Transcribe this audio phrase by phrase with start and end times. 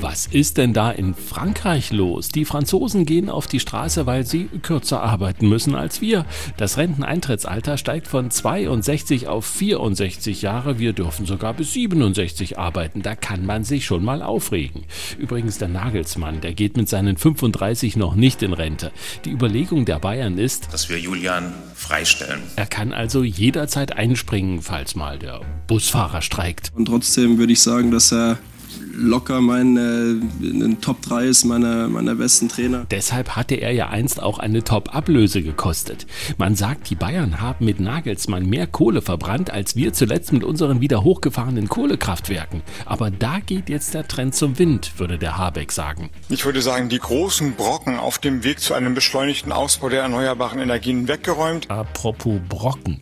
[0.00, 2.28] Was ist denn da in Frankreich los?
[2.28, 6.24] Die Franzosen gehen auf die Straße, weil sie kürzer arbeiten müssen als wir.
[6.56, 10.78] Das Renteneintrittsalter steigt von 62 auf 64 Jahre.
[10.78, 13.02] Wir dürfen sogar bis 67 arbeiten.
[13.02, 14.84] Da kann man sich schon mal aufregen.
[15.18, 18.92] Übrigens der Nagelsmann, der geht mit seinen 35 noch nicht in Rente.
[19.24, 22.42] Die Überlegung der Bayern ist, dass wir Julian freistellen.
[22.54, 26.70] Er kann also jederzeit einspringen, falls mal der Busfahrer streikt.
[26.76, 28.38] Und trotzdem würde ich sagen, dass er
[28.98, 30.10] locker mein äh,
[30.44, 32.86] in den Top 3 ist meiner, meiner besten Trainer.
[32.90, 36.06] Deshalb hatte er ja einst auch eine Top-Ablöse gekostet.
[36.36, 40.80] Man sagt, die Bayern haben mit Nagelsmann mehr Kohle verbrannt, als wir zuletzt mit unseren
[40.80, 42.62] wieder hochgefahrenen Kohlekraftwerken.
[42.84, 46.10] Aber da geht jetzt der Trend zum Wind, würde der Habeck sagen.
[46.28, 50.58] Ich würde sagen, die großen Brocken auf dem Weg zu einem beschleunigten Ausbau der erneuerbaren
[50.60, 51.70] Energien weggeräumt.
[51.70, 53.00] Apropos Brocken.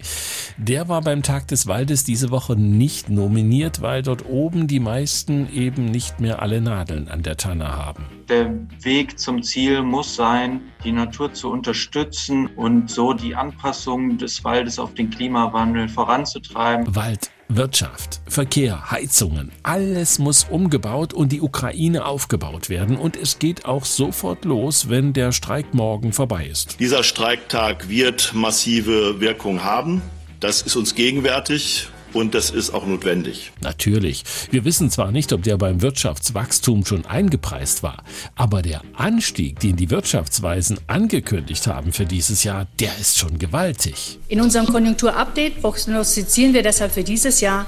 [0.59, 5.53] Der war beim Tag des Waldes diese Woche nicht nominiert, weil dort oben die meisten
[5.53, 8.07] eben nicht mehr alle Nadeln an der Tanne haben.
[8.31, 14.45] Der Weg zum Ziel muss sein, die Natur zu unterstützen und so die Anpassung des
[14.45, 16.97] Waldes auf den Klimawandel voranzutreiben.
[16.97, 22.97] Wald Wirtschaft, Verkehr, Heizungen, alles muss umgebaut und die Ukraine aufgebaut werden.
[22.97, 26.81] Und es geht auch sofort los, wenn der Streik morgen vorbei ist.
[26.81, 30.03] Dieser Streiktag wird massive Wirkung haben.
[30.41, 33.53] Das ist uns gegenwärtig und das ist auch notwendig.
[33.61, 34.25] Natürlich.
[34.51, 38.03] Wir wissen zwar nicht, ob der beim Wirtschaftswachstum schon eingepreist war,
[38.35, 44.19] aber der Anstieg, den die Wirtschaftsweisen angekündigt haben für dieses Jahr, der ist schon gewaltig.
[44.29, 47.67] In unserem Konjunkturupdate prognostizieren wir deshalb für dieses Jahr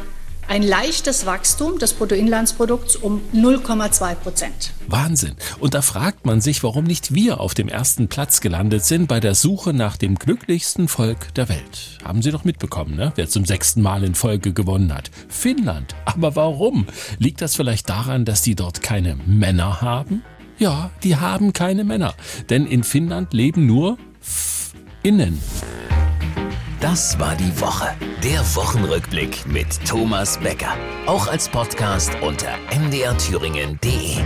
[0.48, 4.72] ein leichtes Wachstum des Bruttoinlandsprodukts um 0,2 Prozent.
[4.86, 5.34] Wahnsinn.
[5.60, 9.20] Und da fragt man sich, warum nicht wir auf dem ersten Platz gelandet sind bei
[9.20, 11.98] der Suche nach dem glücklichsten Volk der Welt.
[12.02, 13.12] Haben Sie doch mitbekommen, ne?
[13.14, 15.10] wer zum sechsten Mal in Folge gewonnen hat.
[15.28, 15.94] Finnland.
[16.06, 16.86] Aber warum?
[17.18, 20.24] Liegt das vielleicht daran, dass die dort keine Männer haben?
[20.58, 22.14] Ja, die haben keine Männer.
[22.50, 23.98] Denn in Finnland leben nur
[25.02, 25.38] Innen.
[26.90, 27.94] Das war die Woche.
[28.24, 30.74] Der Wochenrückblick mit Thomas Becker.
[31.04, 34.16] Auch als Podcast unter mdrthüringen.de.